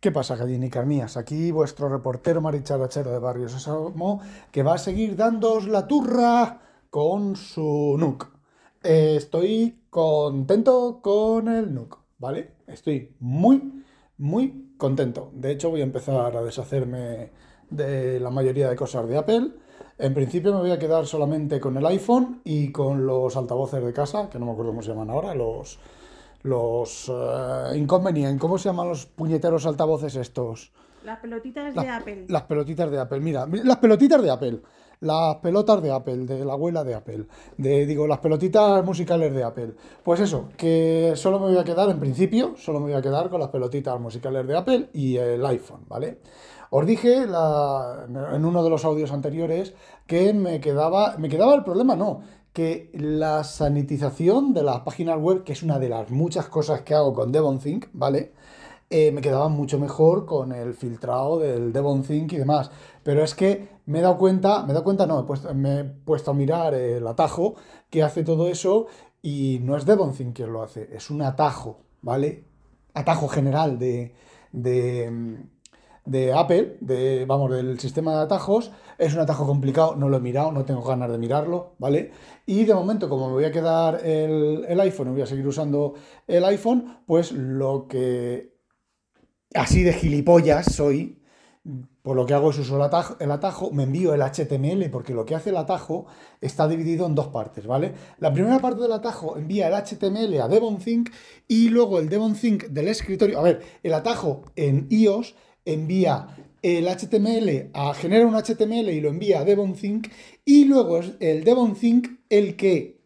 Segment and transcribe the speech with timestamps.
[0.00, 1.18] ¿Qué pasa, gallinicas mías?
[1.18, 7.36] Aquí vuestro reportero maricharachero de Barrio Sésamo, que va a seguir dándoos la turra con
[7.36, 8.26] su NUC.
[8.82, 12.52] Estoy contento con el NUC, ¿vale?
[12.66, 13.84] Estoy muy,
[14.16, 15.32] muy contento.
[15.34, 17.30] De hecho, voy a empezar a deshacerme
[17.68, 19.52] de la mayoría de cosas de Apple.
[19.98, 23.92] En principio me voy a quedar solamente con el iPhone y con los altavoces de
[23.92, 25.78] casa, que no me acuerdo cómo se llaman ahora, los
[26.42, 28.40] los uh, inconvenientes.
[28.40, 30.72] ¿Cómo se llaman los puñeteros altavoces estos?
[31.04, 32.26] Las pelotitas de Apple.
[32.28, 34.60] Las pelotitas de Apple, mira, las pelotitas de Apple.
[35.00, 37.24] Las pelotas de Apple, de la abuela de Apple.
[37.56, 39.72] De, digo, las pelotitas musicales de Apple.
[40.02, 43.30] Pues eso, que solo me voy a quedar, en principio, solo me voy a quedar
[43.30, 46.18] con las pelotitas musicales de Apple y el iPhone, ¿vale?
[46.68, 49.74] Os dije la, en uno de los audios anteriores
[50.06, 52.20] que me quedaba, me quedaba el problema, no,
[52.52, 56.94] que la sanitización de las páginas web, que es una de las muchas cosas que
[56.94, 58.32] hago con DevonThink, ¿vale?
[58.90, 62.72] Eh, me quedaba mucho mejor con el filtrado del DevonThink y demás.
[63.04, 66.32] Pero es que me he dado cuenta, me he dado cuenta, no, me he puesto
[66.32, 67.54] a mirar el atajo
[67.88, 68.86] que hace todo eso
[69.22, 72.44] y no es DevonThink quien lo hace, es un atajo, ¿vale?
[72.94, 74.14] Atajo general de,
[74.52, 75.38] de
[76.10, 76.76] de Apple,
[77.26, 78.72] vamos, del sistema de atajos.
[78.98, 82.10] Es un atajo complicado, no lo he mirado, no tengo ganas de mirarlo, ¿vale?
[82.46, 85.94] Y de momento, como me voy a quedar el, el iPhone voy a seguir usando
[86.26, 88.56] el iPhone, pues lo que
[89.54, 91.22] así de gilipollas soy,
[92.02, 95.14] por lo que hago es uso el atajo, el atajo, me envío el HTML, porque
[95.14, 96.06] lo que hace el atajo
[96.40, 97.94] está dividido en dos partes, ¿vale?
[98.18, 101.10] La primera parte del atajo envía el HTML a DevonThink
[101.46, 103.38] y luego el DevonThink del escritorio.
[103.38, 105.36] A ver, el atajo en iOS
[105.72, 106.28] envía
[106.62, 110.08] el HTML a genera un HTML y lo envía a DevonThink
[110.44, 113.00] y luego es el DevonThink el que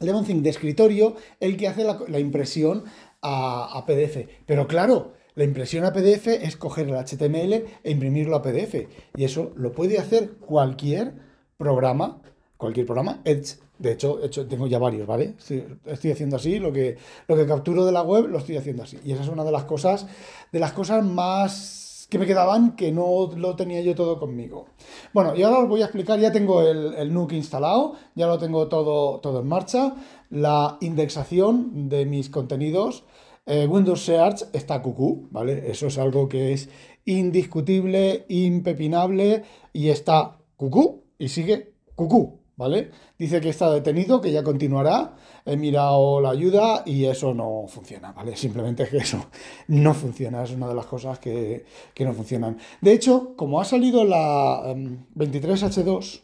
[0.00, 2.84] DevonThink de escritorio el que hace la, impresión
[3.20, 4.28] a, PDF.
[4.46, 9.24] Pero claro, la impresión a PDF es coger el HTML e imprimirlo a PDF y
[9.24, 11.14] eso lo puede hacer cualquier
[11.56, 12.22] programa,
[12.56, 15.34] cualquier programa Edge de hecho, hecho, tengo ya varios, ¿vale?
[15.38, 16.96] Estoy, haciendo así, lo que,
[17.28, 18.98] lo que capturo de la web lo estoy haciendo así.
[19.04, 20.06] Y esa es una de las cosas,
[20.50, 24.66] de las cosas más que me quedaban que no lo tenía yo todo conmigo.
[25.12, 28.38] Bueno, y ahora os voy a explicar, ya tengo el, el NUC instalado, ya lo
[28.38, 29.94] tengo todo, todo en marcha,
[30.30, 33.04] la indexación de mis contenidos.
[33.46, 35.70] Eh, Windows Search está cucú, ¿vale?
[35.70, 36.68] Eso es algo que es
[37.04, 42.90] indiscutible, impepinable y está cucú y sigue cucú, ¿vale?
[43.16, 45.14] Dice que está detenido, que ya continuará.
[45.46, 48.36] He mirado la ayuda y eso no funciona, ¿vale?
[48.36, 49.24] Simplemente es que eso
[49.68, 51.64] no funciona, es una de las cosas que,
[52.00, 52.58] no funcionan.
[52.82, 54.74] De hecho, como ha salido la
[55.14, 56.20] 23H2, em,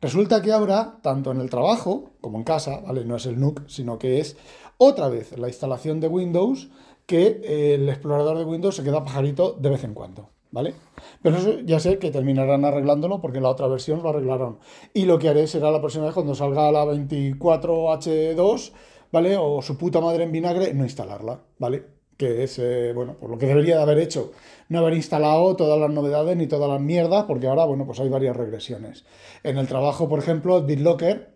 [0.00, 3.04] resulta que ahora, tanto en el trabajo como en casa, ¿vale?
[3.04, 4.36] No es el NUC, sino que es
[4.76, 6.68] otra vez la instalación de Windows
[7.06, 10.30] que el explorador de Windows se queda pajarito de vez en cuando.
[10.50, 10.74] ¿Vale?
[11.22, 14.58] Pero eso ya sé que terminarán arreglándolo porque la otra versión lo arreglaron.
[14.94, 18.72] Y lo que haré será la próxima vez cuando salga la 24H2,
[19.12, 19.36] ¿vale?
[19.36, 21.84] O su puta madre en vinagre, no instalarla, ¿vale?
[22.16, 24.32] Que es, eh, bueno, por lo que debería de haber hecho.
[24.68, 28.08] No haber instalado todas las novedades ni todas las mierdas, porque ahora, bueno, pues hay
[28.08, 29.04] varias regresiones.
[29.42, 31.34] En el trabajo, por ejemplo, BitLocker,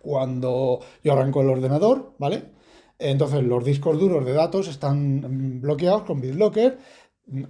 [0.00, 2.44] cuando yo arranco el ordenador, ¿vale?
[2.98, 6.78] Entonces los discos duros de datos están bloqueados con BitLocker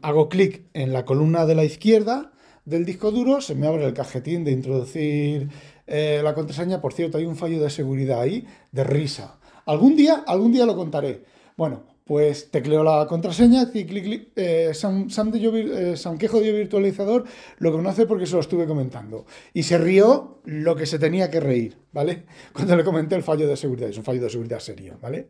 [0.03, 2.33] hago clic en la columna de la izquierda
[2.65, 5.49] del disco duro, se me abre el cajetín de introducir
[5.87, 6.81] eh, la contraseña.
[6.81, 9.39] Por cierto, hay un fallo de seguridad ahí de risa.
[9.67, 11.25] Algún día, algún día lo contaré.
[11.57, 14.29] Bueno, pues tecleo la contraseña, clic, clic, clic.
[14.37, 17.25] Eh, Sam, de yo, eh, de virtualizador
[17.59, 19.27] lo conoce porque se lo estuve comentando.
[19.55, 22.25] Y se rió lo que se tenía que reír, ¿vale?
[22.53, 23.91] Cuando le comenté el fallo de seguridad.
[23.91, 25.29] Es un fallo de seguridad serio, ¿vale?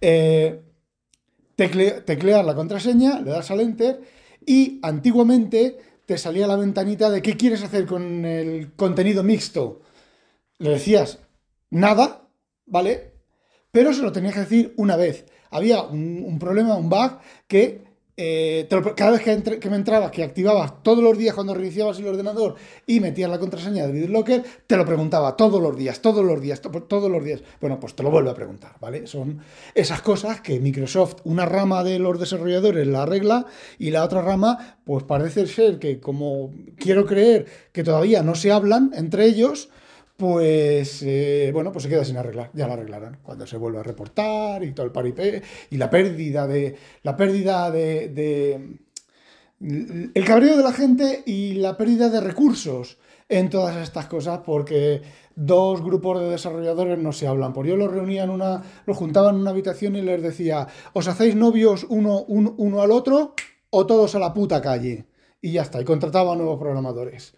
[0.00, 0.60] Eh,
[1.56, 4.02] teclear la contraseña, le das al enter
[4.44, 9.80] y antiguamente te salía la ventanita de qué quieres hacer con el contenido mixto.
[10.58, 11.18] Le decías
[11.70, 12.28] nada,
[12.66, 13.14] ¿vale?
[13.72, 15.26] Pero se lo tenías que decir una vez.
[15.50, 17.18] Había un, problema, un bug,
[17.48, 17.84] que
[18.18, 18.66] eh,
[18.96, 22.54] cada vez que, me entrabas, que activabas todos los días cuando reiniciabas el ordenador
[22.86, 26.62] y metías la contraseña de BitLocker, te lo preguntaba todos los días, todos los días,
[26.62, 27.42] todos los días.
[27.60, 29.06] Bueno, pues te lo vuelvo a preguntar, ¿vale?
[29.06, 29.40] Son
[29.74, 33.46] esas cosas que Microsoft, una rama de los desarrolladores la arregla
[33.78, 38.50] y la otra rama, pues parece ser que como quiero creer que todavía no se
[38.50, 39.68] hablan entre ellos,
[40.16, 43.82] pues eh, bueno, pues se queda sin arreglar, ya lo arreglarán cuando se vuelva a
[43.82, 48.78] reportar y todo el paripé y la pérdida de la pérdida de,
[49.60, 52.98] el cabreo de la gente y la pérdida de recursos
[53.28, 55.02] en todas estas cosas porque
[55.34, 57.52] dos grupos de desarrolladores no se hablan.
[57.52, 61.08] Por yo los reunía en una, los juntaba en una habitación y les decía, os
[61.08, 63.34] hacéis novios uno, uno al otro
[63.68, 65.06] o todos a la puta calle.
[65.42, 67.34] Y ya está, y contrataba nuevos programadores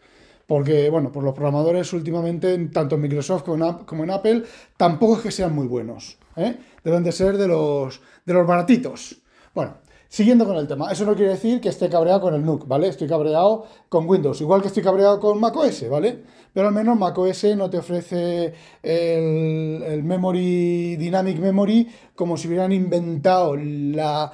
[0.48, 4.44] porque, bueno, pues los programadores últimamente, tanto en Microsoft como en, Apple,
[4.78, 6.16] tampoco es que sean muy buenos.
[6.36, 6.56] ¿eh?
[6.82, 9.20] Deben de ser de los, de los baratitos.
[9.54, 9.74] Bueno,
[10.08, 12.88] siguiendo con el tema, eso no quiere decir que esté cabreado con el NUC, ¿vale?
[12.88, 16.22] Estoy cabreado con Windows, igual que estoy cabreado con macOS, ¿vale?
[16.54, 22.72] Pero al menos macOS no te ofrece el, el Memory, Dynamic Memory, como si hubieran
[22.72, 24.32] inventado la...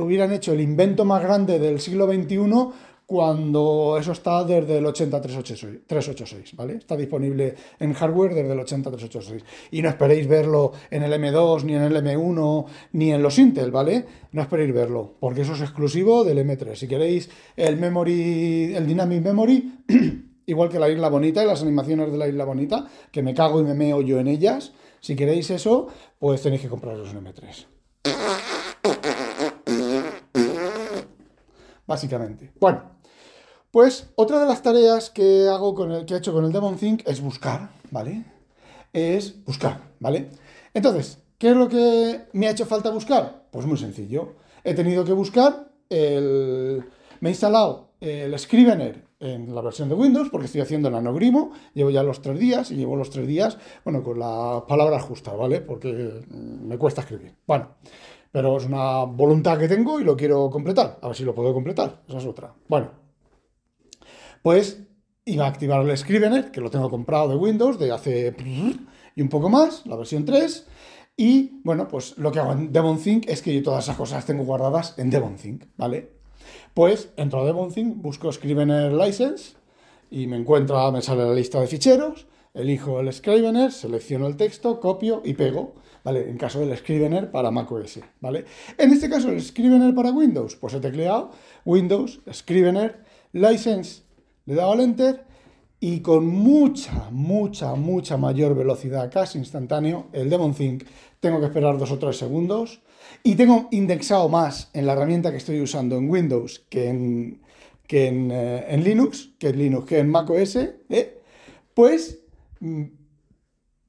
[0.00, 6.56] hubieran hecho el invento más grande del siglo XXI cuando eso está desde el 80386,
[6.56, 6.74] ¿vale?
[6.74, 9.44] Está disponible en hardware desde el 80386.
[9.70, 13.70] Y no esperéis verlo en el M2, ni en el M1, ni en los Intel,
[13.70, 14.04] ¿vale?
[14.32, 16.74] No esperéis verlo, porque eso es exclusivo del M3.
[16.74, 19.84] Si queréis el memory, el Dynamic Memory,
[20.46, 23.60] igual que la Isla Bonita y las animaciones de la Isla Bonita, que me cago
[23.60, 25.86] y me meo yo en ellas, si queréis eso,
[26.18, 27.66] pues tenéis que compraros un M3.
[31.86, 32.52] Básicamente.
[32.58, 32.95] Bueno,
[33.76, 36.76] pues otra de las tareas que hago con el que he hecho con el Demon
[36.76, 38.24] Think es buscar, ¿vale?
[38.94, 40.30] Es buscar, ¿vale?
[40.72, 43.44] Entonces, ¿qué es lo que me ha hecho falta buscar?
[43.50, 44.32] Pues muy sencillo.
[44.64, 46.86] He tenido que buscar el.
[47.20, 51.52] Me he instalado el Scrivener en la versión de Windows porque estoy haciendo el anogrimo,
[51.74, 55.34] llevo ya los tres días y llevo los tres días, bueno, con la palabra justa,
[55.34, 55.60] ¿vale?
[55.60, 57.34] Porque me cuesta escribir.
[57.46, 57.72] Bueno,
[58.32, 60.98] pero es una voluntad que tengo y lo quiero completar.
[61.02, 62.00] A ver si lo puedo completar.
[62.08, 62.54] Esa es otra.
[62.68, 63.04] Bueno,
[64.46, 64.80] pues
[65.24, 68.32] iba a activar el Scrivener, que lo tengo comprado de Windows de hace
[69.16, 70.68] y un poco más, la versión 3.
[71.16, 74.44] Y bueno, pues lo que hago en DevonThink es que yo todas esas cosas tengo
[74.44, 76.12] guardadas en DevonThink, ¿vale?
[76.74, 79.56] Pues entro a DevonThink, busco Scrivener License
[80.12, 84.78] y me encuentra, me sale la lista de ficheros, elijo el Scrivener, selecciono el texto,
[84.78, 86.30] copio y pego, ¿vale?
[86.30, 88.44] En caso del Scrivener para macOS, ¿vale?
[88.78, 91.32] En este caso el Scrivener para Windows, pues he tecleado
[91.64, 94.05] Windows, Scrivener, License
[94.46, 95.24] le dado al enter
[95.78, 100.84] y con mucha, mucha, mucha mayor velocidad, casi instantáneo, el Demon Think
[101.20, 102.80] tengo que esperar dos o tres segundos
[103.22, 107.42] y tengo indexado más en la herramienta que estoy usando en Windows que en,
[107.86, 111.20] que en, eh, Linux, que en Linux, que en macOS, ¿eh?
[111.74, 112.20] pues
[112.60, 112.82] mm,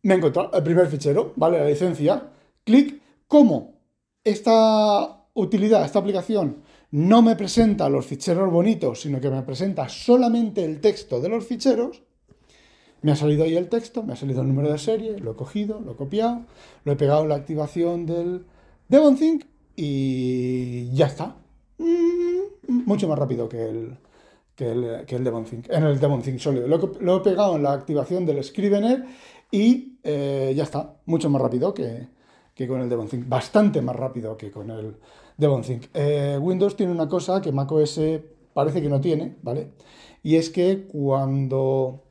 [0.04, 1.60] me he encontrado el primer fichero, ¿vale?
[1.60, 2.32] La licencia,
[2.64, 3.76] clic, como
[4.24, 10.64] esta utilidad, esta aplicación no me presenta los ficheros bonitos, sino que me presenta solamente
[10.64, 12.04] el texto de los ficheros,
[13.02, 15.36] me ha salido ahí el texto, me ha salido el número de serie, lo he
[15.36, 16.46] cogido, lo he copiado,
[16.84, 18.46] lo he pegado en la activación del
[18.90, 19.46] DevonThink
[19.76, 21.36] y ya está.
[21.78, 23.98] Mm, mucho más rápido que el,
[24.56, 26.68] que el, que el en el DevonThink sólido.
[26.68, 29.06] Lo, he pegado en la activación del Scrivener
[29.52, 32.08] y eh, ya está, mucho más rápido que,
[32.56, 34.98] que con el DevonThink, bastante más rápido que con el
[35.40, 38.00] Eh, Windows tiene una cosa que macOS
[38.54, 39.74] parece que no tiene, ¿vale?
[40.24, 42.04] Y es que cuando...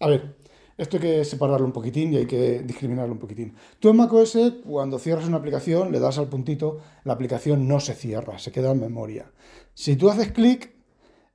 [0.00, 0.36] A ver,
[0.76, 3.54] esto hay que separarlo un poquitín y hay que discriminarlo un poquitín.
[3.78, 4.36] Tú en macOS,
[4.66, 8.72] cuando cierras una aplicación, le das al puntito, la aplicación no se cierra, se queda
[8.72, 9.32] en memoria.
[9.72, 10.74] Si tú haces clic,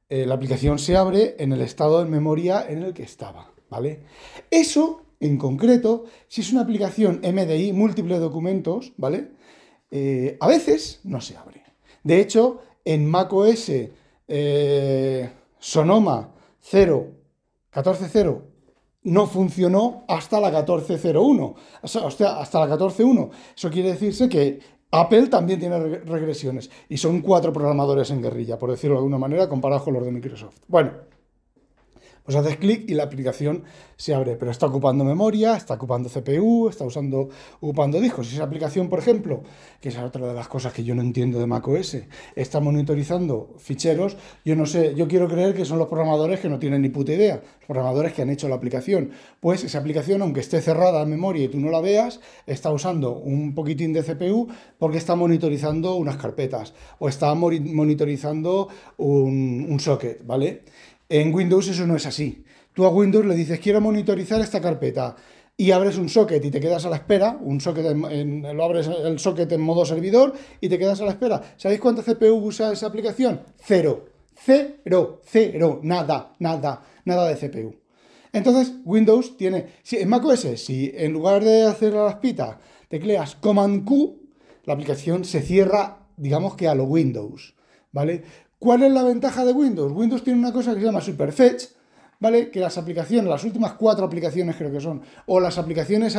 [0.09, 4.03] eh, la aplicación se abre en el estado de memoria en el que estaba, ¿vale?
[4.51, 9.31] Eso en concreto, si es una aplicación MDI, múltiples documentos, ¿vale?
[9.91, 11.63] Eh, a veces no se abre.
[12.03, 13.71] De hecho, en macOS
[14.27, 15.29] eh,
[15.59, 16.31] Sonoma
[16.61, 17.07] 0,
[17.73, 18.41] 14.0
[19.03, 23.29] no funcionó hasta la 14.01, o sea, hasta la 14.1.
[23.55, 24.59] Eso quiere decirse que
[24.91, 29.47] Apple también tiene regresiones y son cuatro programadores en guerrilla, por decirlo de alguna manera,
[29.47, 30.57] comparados con los de Microsoft.
[30.67, 30.91] Bueno,
[32.29, 33.63] Pues haces clic y la aplicación
[33.97, 38.31] se abre, pero está ocupando memoria, está ocupando CPU, está usando, ocupando discos.
[38.31, 39.41] Esa aplicación, por ejemplo,
[39.81, 41.97] que es otra de las cosas que yo no entiendo de macOS,
[42.35, 46.59] está monitorizando ficheros, yo no sé, yo quiero creer que son los programadores que no
[46.59, 49.09] tienen ni puta idea, los programadores que han hecho la aplicación.
[49.39, 53.17] Pues esa aplicación, aunque esté cerrada en memoria y tú no la veas, está usando
[53.17, 58.67] un poquitín de CPU porque está monitorizando unas carpetas o está monitorizando
[58.97, 60.61] un socket, ¿vale?
[61.09, 62.45] En Windows eso no es así.
[62.73, 65.15] Tú a Windows le dices, quiero monitorizar esta carpeta
[65.57, 68.87] y abres un socket y te quedas a la espera, un socket en, lo abres
[68.87, 71.41] el socket en modo servidor y te quedas a la espera.
[71.57, 73.41] ¿Sabéis cuánta CPU usa esa aplicación?
[73.57, 74.05] Cero.
[74.41, 77.75] Cero, cero, nada, nada, nada de CPU.
[78.31, 82.55] Entonces, Windows tiene, si, en macOS, si en lugar de hacer las pitas
[82.87, 84.17] tecleas Command Q,
[84.63, 87.55] la aplicación se cierra, digamos que a lo Windows,
[87.91, 88.23] ¿vale?
[88.59, 89.93] ¿Cuál es la ventaja de Windows?
[89.93, 91.63] Windows tiene una cosa que se llama Superfetch,
[92.19, 92.51] ¿vale?
[92.51, 96.13] Que las aplicaciones, las últimas cuatro aplicaciones creo que son, o las aplicaciones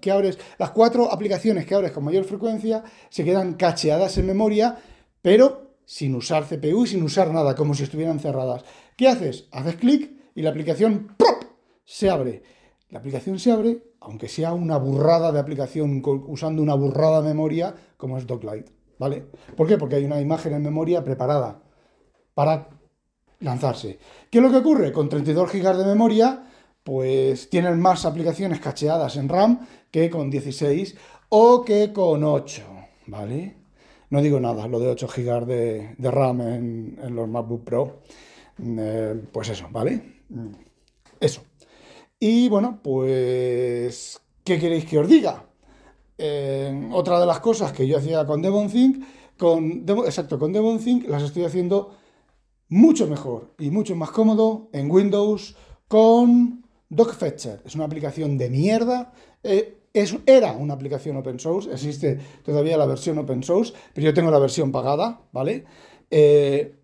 [0.00, 4.76] que abres, las cuatro aplicaciones que abres con mayor frecuencia, se quedan cacheadas en memoria,
[5.22, 8.64] pero sin usar CPU y sin usar nada, como si estuvieran cerradas.
[8.96, 9.46] ¿Qué haces?
[9.52, 11.14] Haces clic y la aplicación
[11.84, 12.42] se abre.
[12.90, 17.72] La aplicación se abre, aunque sea una burrada de aplicación usando una burrada de memoria
[17.96, 18.75] como es Docklight.
[18.98, 19.26] ¿Vale?
[19.56, 19.76] ¿Por qué?
[19.76, 21.62] Porque hay una imagen en memoria preparada
[22.34, 22.68] para
[23.40, 23.98] lanzarse.
[24.30, 24.92] ¿Qué es lo que ocurre?
[24.92, 26.44] Con 32 GB de memoria,
[26.82, 30.96] pues tienen más aplicaciones cacheadas en RAM que con 16
[31.28, 32.62] o que con 8,
[33.06, 33.56] ¿vale?
[34.10, 38.02] No digo nada, lo de 8 GB de, RAM en, los MacBook Pro.
[38.62, 40.22] Eh, pues eso, ¿vale?
[41.18, 41.42] Eso.
[42.18, 45.44] Y bueno, pues, ¿qué queréis que os diga?
[46.92, 49.04] Otra de las cosas que yo hacía con DevonThink,
[49.36, 51.94] con, exacto, con DevonThink las estoy haciendo
[52.68, 55.56] mucho mejor y mucho más cómodo en Windows
[55.88, 57.62] con DocFetcher.
[57.64, 59.12] Es una aplicación de mierda.
[59.42, 59.76] Eh,
[60.26, 64.38] era una aplicación open source, existe todavía la versión open source, pero yo tengo la
[64.38, 65.64] versión pagada, ¿vale?
[66.10, 66.76] Eh,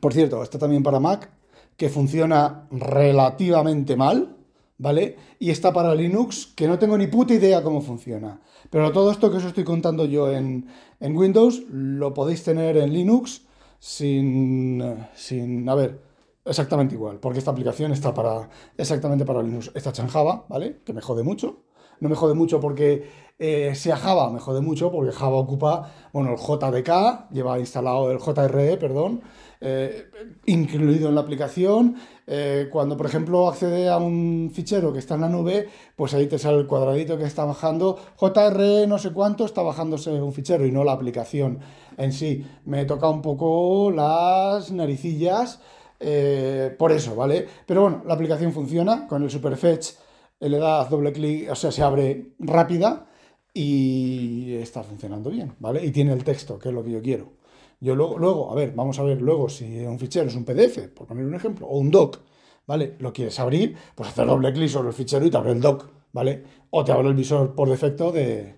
[0.00, 1.28] por cierto, está también para Mac,
[1.76, 4.35] que funciona relativamente mal,
[4.78, 5.16] ¿vale?
[5.38, 8.40] Y está para Linux, que no tengo ni puta idea cómo funciona.
[8.70, 10.66] Pero todo esto que os estoy contando yo en,
[11.00, 13.42] Windows, lo podéis tener en Linux
[13.78, 14.82] sin,
[15.14, 16.00] sin, a ver,
[16.44, 19.70] exactamente igual, porque esta aplicación está para, exactamente para Linux.
[19.74, 20.80] Está hecha en Java, ¿vale?
[20.84, 21.64] Que me jode mucho.
[22.00, 26.32] No me jode mucho porque eh, sea Java, me jode mucho porque Java ocupa, bueno,
[26.32, 29.22] el JDK, lleva instalado el JRE, perdón,
[29.60, 30.10] eh,
[30.46, 31.96] incluido en la aplicación.
[32.26, 36.26] Eh, cuando, por ejemplo, accede a un fichero que está en la nube, pues ahí
[36.26, 37.98] te sale el cuadradito que está bajando.
[38.16, 41.60] JR no sé cuánto está bajándose un fichero y no la aplicación
[41.96, 42.44] en sí.
[42.64, 45.60] Me toca un poco las naricillas
[46.00, 47.46] eh, por eso, ¿vale?
[47.66, 49.94] Pero bueno, la aplicación funciona con el Superfetch.
[50.40, 53.06] Le das doble clic, o sea, se abre rápida
[53.54, 55.84] y está funcionando bien, ¿vale?
[55.84, 57.32] Y tiene el texto, que es lo que yo quiero.
[57.80, 60.88] Yo luego, luego, a ver, vamos a ver luego si un fichero es un PDF,
[60.88, 62.20] por poner un ejemplo, o un doc,
[62.66, 62.96] ¿vale?
[62.98, 65.90] Lo quieres abrir, pues hacer doble clic sobre el fichero y te abre el doc,
[66.12, 66.44] ¿vale?
[66.70, 68.54] O te abre el visor por defecto de,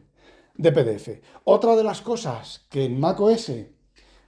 [0.56, 1.20] de PDF.
[1.44, 3.52] Otra de las cosas que en macOS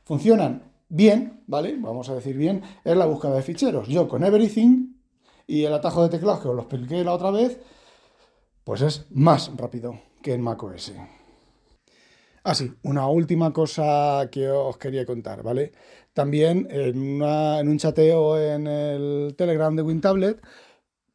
[0.04, 1.76] funcionan bien, ¿vale?
[1.78, 3.88] Vamos a decir bien, es la búsqueda de ficheros.
[3.88, 4.94] Yo con Everything
[5.46, 7.60] y el atajo de teclado que os lo expliqué la otra vez,
[8.64, 10.92] pues es más rápido que en macOS.
[12.42, 15.72] Ah, sí, una última cosa que os quería contar, ¿vale?
[16.14, 20.40] También en, un chateo en el Telegram de WinTablet,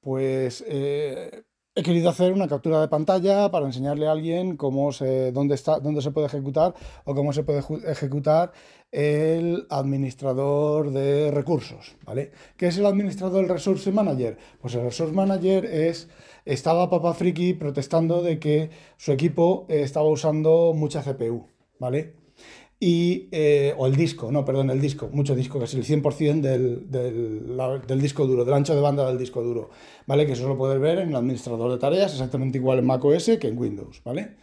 [0.01, 5.31] pues eh, he querido hacer una captura de pantalla para enseñarle a alguien cómo se,
[5.31, 8.51] dónde, está, dónde se puede ejecutar o cómo se puede ejecutar
[8.91, 12.31] el administrador de recursos, ¿vale?
[12.55, 14.37] ¿Qué es el administrador del Resource Manager?
[14.61, 16.07] Pues el Resource Manager es
[16.45, 21.47] estaba Papa Friki protestando de que su equipo eh, estaba usando mucha CPU,
[21.79, 22.13] ¿vale?
[22.79, 26.41] Y, eh, o el disco, no, perdón, el disco, mucho disco, que es el 100%
[26.41, 29.69] del, del, disco duro, del ancho de banda del disco duro,
[30.05, 30.25] ¿vale?
[30.25, 33.47] Que eso lo puedes ver en el administrador de tareas, exactamente igual en macOS que
[33.47, 34.35] en Windows, ¿vale?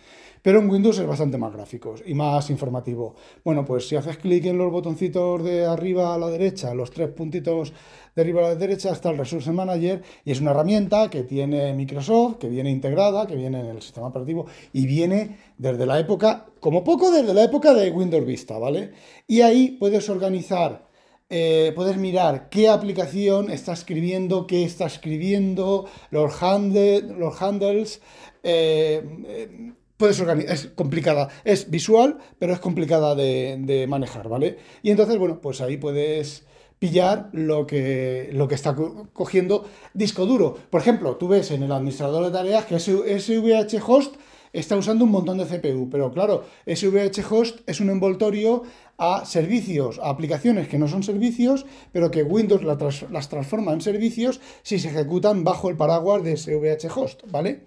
[0.42, 3.14] Pero en Windows es bastante más gráfico y más informativo.
[3.44, 7.10] Bueno, pues si haces clic en los botoncitos de arriba a la derecha, los tres
[7.10, 7.72] puntitos
[8.16, 11.72] de arriba a la derecha, está el Resource Manager y es una herramienta que tiene
[11.74, 16.46] Microsoft, que viene integrada, que viene en el sistema operativo y viene desde la época,
[16.58, 18.92] como poco desde la época de Windows Vista, ¿vale?
[19.28, 20.90] Y ahí puedes organizar
[21.34, 28.02] eh, puedes mirar qué aplicación está escribiendo, qué está escribiendo, los, los handles,
[28.42, 29.72] eh, eh,
[30.02, 34.58] puedes organizar, es complicada, es visual, pero es complicada de, manejar, ¿vale?
[34.82, 36.44] Y entonces, bueno, pues ahí puedes,
[36.80, 38.74] pillar lo que, lo que está
[39.12, 40.58] cogiendo disco duro.
[40.70, 44.16] Por ejemplo, tú ves en el administrador de tareas que SVH host
[44.52, 48.64] está usando un montón de CPU, pero claro, SVH host es un envoltorio
[48.98, 54.40] a servicios, a aplicaciones que no son servicios, pero que Windows las transforma en servicios
[54.64, 57.62] si se ejecutan bajo el paraguas de SVH host, ¿vale?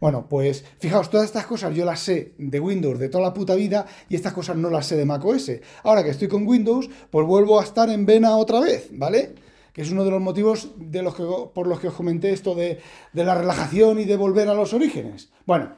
[0.00, 3.54] Bueno, pues fijaos, todas estas cosas yo las sé de Windows de toda la puta
[3.54, 5.52] vida y estas cosas no las sé de macOS.
[5.82, 9.34] Ahora que estoy con Windows, pues vuelvo a estar en vena otra vez, ¿vale?
[9.72, 12.54] Que es uno de los motivos de los que, por los que os comenté esto
[12.54, 12.80] de,
[13.12, 15.30] de la relajación y de volver a los orígenes.
[15.44, 15.76] Bueno,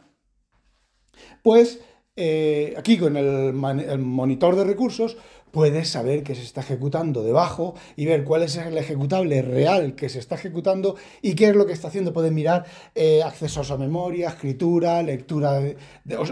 [1.43, 1.81] pues
[2.15, 5.17] eh, aquí con el, monitor de recursos
[5.53, 10.09] puedes saber que se está ejecutando debajo y ver cuál es el ejecutable real que
[10.09, 12.13] se está ejecutando y qué es lo que está haciendo.
[12.13, 15.77] Puedes mirar eh, accesos a memoria, escritura, lectura, de,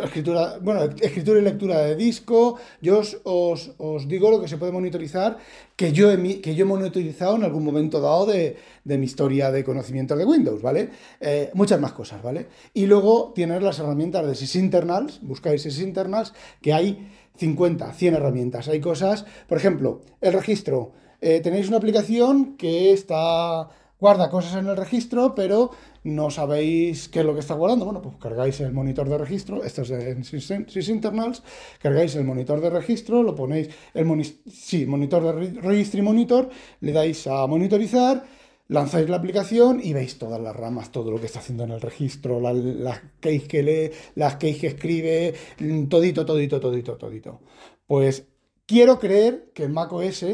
[0.03, 2.57] escritura, bueno, escritura y lectura de disco.
[2.81, 5.39] Yo os, digo lo que se puede monitorizar,
[5.77, 9.63] que yo, he, que yo he monitorizado en algún momento dado de, mi historia de
[9.63, 10.91] conocimiento de Windows, ¿vale?
[11.21, 12.49] Eh, muchas más cosas, ¿vale?
[12.75, 18.69] Y luego tienes las herramientas de sysinternals, buscáis sysinternals, que hay 50, 100 herramientas.
[18.69, 20.93] Hay cosas, por ejemplo, el registro.
[21.21, 23.69] Eh, tenéis una aplicación que está
[24.01, 25.71] guarda cosas en el registro, pero
[26.03, 27.85] no sabéis qué es lo que está guardando.
[27.85, 31.43] Bueno, pues cargáis el monitor de registro, esto es en sysinternals,
[31.81, 36.49] cargáis el monitor de registro, lo ponéis, el sí, monitor de registry monitor,
[36.81, 38.25] le dais a monitorizar
[38.71, 41.81] lanzáis la aplicación y veis todas las ramas, todo lo que está haciendo en el
[41.81, 47.41] registro, las keys que lee, las keys que escribe, mm, todito, todito, todito, todito.
[47.87, 48.25] Pues
[48.67, 50.25] quiero creer que en macOS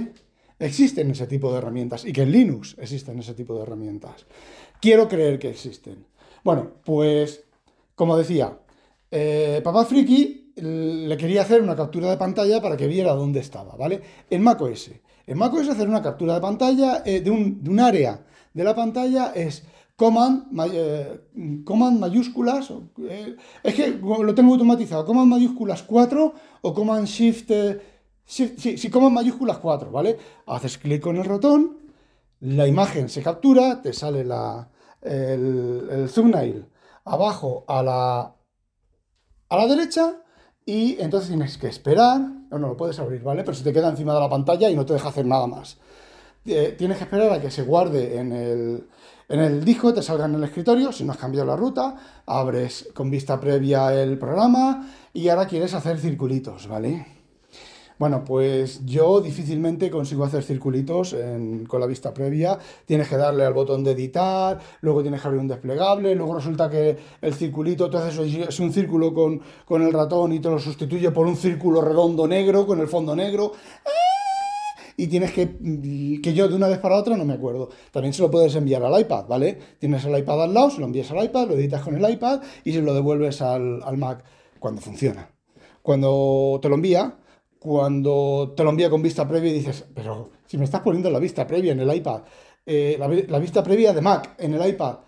[0.59, 4.27] existen ese tipo de herramientas y que en Linux existen ese tipo de herramientas.
[4.81, 6.05] Quiero creer que existen.
[6.45, 7.45] Bueno, pues
[7.95, 8.59] como decía,
[9.11, 13.77] eh, Papá Friki le quería hacer una captura de pantalla para que viera dónde estaba,
[13.77, 14.03] ¿vale?
[14.29, 14.91] En macOS.
[15.27, 18.25] En macOS hacer una captura de pantalla eh, de, un, área
[18.57, 19.65] de la pantalla es
[19.97, 21.21] command, eh,
[21.63, 22.73] command mayúsculas,
[23.07, 26.33] eh, es que lo tengo automatizado, command mayúsculas 4
[26.63, 27.51] o command shift,
[28.25, 30.17] sí, sí, command mayúsculas 4, ¿vale?
[30.47, 31.77] Haces clic con el ratón,
[32.41, 34.71] la imagen se captura, te sale la,
[35.03, 36.67] el, el thumbnail
[37.05, 38.35] abajo a la,
[39.51, 40.15] a la derecha
[40.65, 43.45] y entonces tienes que esperar, no, no lo puedes abrir, ¿vale?
[43.45, 45.79] Pero se te queda encima de la pantalla y no te deja hacer nada más.
[46.47, 48.87] Eh, tienes que esperar a que se guarde en el,
[49.29, 52.89] en el disco, te salga en el escritorio, si no has cambiado la ruta, abres
[52.95, 57.07] con vista previa el programa y ahora quieres hacer circulitos, ¿vale?
[57.99, 61.17] Bueno, pues yo difícilmente consigo hacer circulitos
[61.67, 62.59] con la vista previa.
[62.85, 66.69] Tienes que darle al botón de editar, luego tienes que abrir un desplegable, luego resulta
[66.69, 70.59] que el circulito, tú haces es un círculo con, con el ratón y te lo
[70.59, 73.53] sustituye por un círculo redondo negro con el fondo negro
[74.97, 75.49] y tienes que,
[76.23, 77.71] que yo de una vez para otra no me acuerdo.
[77.91, 79.59] También se lo puedes enviar al iPad, ¿vale?
[79.79, 82.43] Tienes el iPad al lado, se lo envías al iPad, lo editas con el iPad
[82.65, 84.25] y se lo devuelves al, al Mac
[84.59, 85.31] cuando funciona.
[85.83, 87.17] Cuando te lo envía,
[87.59, 91.19] cuando te lo envía con vista previa y dices, pero si me estás poniendo la
[91.19, 92.23] vista previa en el iPad,
[92.65, 94.99] eh, la, vista previa de Mac en el iPad,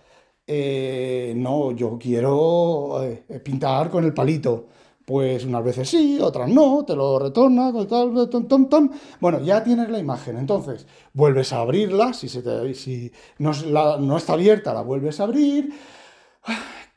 [0.47, 4.67] eh, no, yo quiero eh, pintar con el palito.
[5.09, 8.91] Pues unas veces sí, otras no, te lo retorna, tal, tal,
[9.21, 13.53] Bueno, ya tienes la imagen, entonces vuelves a abrirla, si, se te, si no,
[14.01, 15.73] no está abierta, la vuelves a abrir.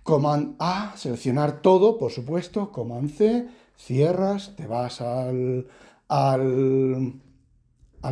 [0.04, 3.48] Command A, seleccionar todo, por supuesto, Command C,
[3.78, 5.70] cierras, te vas al,
[6.10, 7.14] al,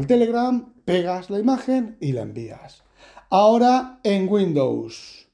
[0.08, 2.84] Telegram, pegas la imagen y la envías.
[3.30, 5.28] Ahora en Windows.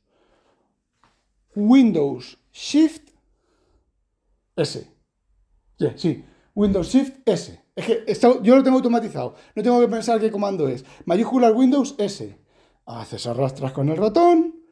[1.53, 3.14] Windows Shift
[4.55, 4.87] S.
[5.95, 7.61] sí, Windows Shift S.
[7.75, 9.35] Es que yo lo tengo automatizado.
[9.53, 10.85] No tengo que pensar qué comando es.
[11.05, 12.37] Mayúscula Windows S.
[12.85, 14.65] Haces arrastras con el ratón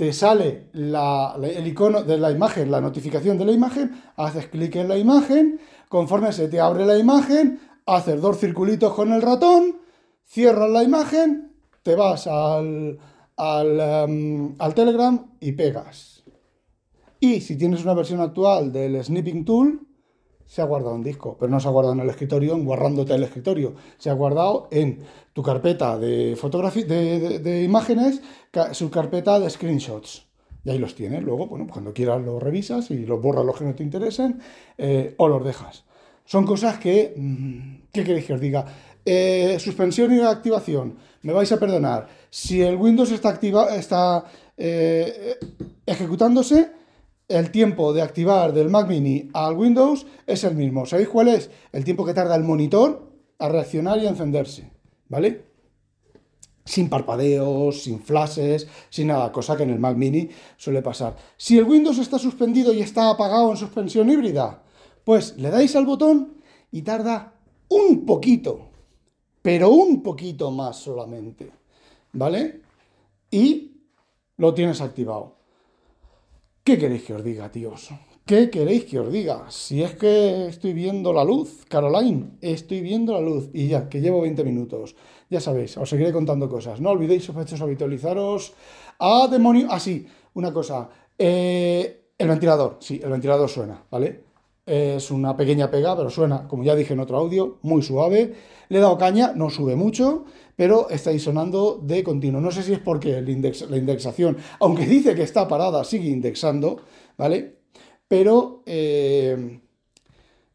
[0.00, 4.88] te sale el icono de la imagen, la notificación de la imagen, haces clic en
[4.88, 9.76] la imagen, conforme se te abre la imagen, haces dos circulitos con el ratón,
[10.24, 11.52] cierras la imagen,
[11.82, 12.98] te vas al,
[13.36, 16.19] al, em, al Telegram y pegas.
[17.20, 19.86] Y si tienes una versión actual del Snipping Tool,
[20.46, 23.22] se ha guardado en disco, pero no se ha guardado en el escritorio, guardándote el
[23.22, 23.74] escritorio.
[23.98, 28.20] Se ha guardado en tu carpeta de fotografía, de, imágenes,
[28.72, 30.26] su carpeta de screenshots.
[30.64, 31.22] Y ahí los tienes.
[31.22, 34.40] Luego, bueno, cuando quieras los revisas y los borras los que no te interesen
[34.76, 35.84] eh, o los dejas.
[36.24, 38.64] Son cosas que, mm, ¿qué queréis que os diga?
[39.04, 40.96] Eh, suspensión y activación.
[41.22, 42.08] Me vais a perdonar.
[42.28, 44.24] Si el Windows está, activa, está
[44.56, 45.38] eh,
[45.86, 46.79] ejecutándose,
[47.30, 50.84] el tiempo de activar del Mac Mini al Windows es el mismo.
[50.84, 51.50] ¿Sabéis cuál es?
[51.72, 54.70] El tiempo que tarda el monitor a reaccionar y a encenderse.
[55.10, 55.44] ¿vale?
[56.64, 61.16] Sin parpadeos, sin flashes, sin nada, cosa que en el Mac mini suele pasar.
[61.36, 64.62] Si el Windows está suspendido y está apagado en suspensión híbrida,
[65.04, 66.34] pues le dais al botón
[66.70, 67.34] y tarda
[67.68, 68.70] un poquito,
[69.42, 71.50] pero un poquito más solamente,
[72.12, 72.62] ¿vale?
[73.30, 73.72] Y
[74.36, 75.39] lo tienes activado.
[76.64, 77.88] ¿Qué queréis que os diga, tíos?
[78.26, 79.50] ¿Qué queréis que os diga?
[79.50, 84.00] Si es que estoy viendo la luz, Caroline, estoy viendo la luz y ya, que
[84.00, 84.94] llevo 20 minutos.
[85.30, 86.80] Ya sabéis, os seguiré contando cosas.
[86.80, 88.52] No olvidéis, sospechosos, habitualizaros.
[88.98, 89.68] ¡Ah, demonio!
[89.70, 90.90] Ah, sí, una cosa.
[91.16, 94.29] Eh, el ventilador, sí, el ventilador suena, ¿vale?
[94.70, 98.34] Es una pequeña pega, pero suena, como ya dije en otro audio, muy suave.
[98.68, 102.40] Le he dado caña, no sube mucho, pero está ahí sonando de continuo.
[102.40, 106.82] No sé si es porque la indexación, aunque dice que está parada, sigue indexando,
[107.16, 107.60] ¿vale?
[108.10, 109.60] pero eh,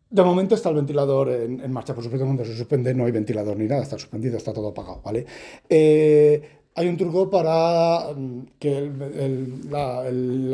[0.10, 1.96] de momento está el ventilador en, marcha.
[1.96, 5.02] Por supuesto, cuando se suspende no hay ventilador ni nada, está suspendido, está todo apagado,
[5.02, 5.26] ¿vale?
[5.70, 6.42] Eh,
[6.76, 8.92] hay un truco para mm, que
[9.70, 10.10] la,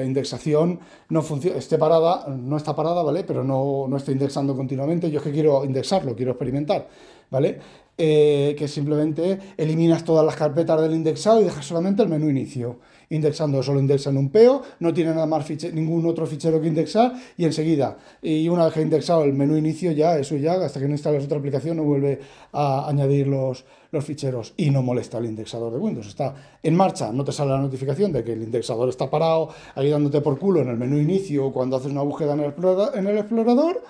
[0.05, 0.79] indexación
[1.09, 3.23] no funcione, esté parada, no está parada, ¿vale?
[3.23, 5.09] Pero no, no esté indexando continuamente.
[5.09, 6.87] Yo es que quiero indexarlo, quiero experimentar,
[7.31, 7.59] ¿vale?
[7.97, 12.77] Eh, que simplemente eliminas todas las carpetas del indexado y dejas solamente el menú inicio
[13.11, 17.45] indexando, solo indexan un PEO, no tiene nada más ningún otro fichero que indexar y
[17.45, 20.87] enseguida, y una vez que ha indexado el menú inicio ya, eso ya, hasta que
[20.87, 22.19] no instales otra aplicación no vuelve
[22.51, 26.07] a añadir los, los ficheros y no molesta el indexador de Windows.
[26.07, 29.89] Está en marcha, no te sale la notificación de que el indexador está parado, ahí
[29.89, 33.07] dándote por culo en el menú inicio cuando haces una búsqueda en el explorador, en
[33.07, 33.83] el explorador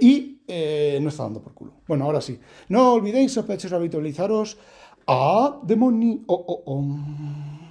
[0.00, 1.72] y eh, no está dando por culo.
[1.86, 2.38] Bueno, ahora sí.
[2.68, 4.56] No olvidéis, sospechosos, habitualizaros
[5.06, 6.22] a Demoni.
[6.26, 7.63] Oh, oh, oh.